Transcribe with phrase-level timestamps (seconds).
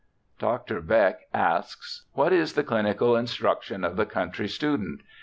[0.39, 0.81] Dr.
[0.81, 5.01] Beck asks:* What is the chnical instruction of the country student?